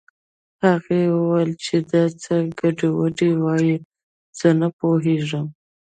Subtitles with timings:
[0.65, 3.75] هغې وويل چې دا څه ګډې وډې وايې
[4.39, 5.45] زه نه پوهېږم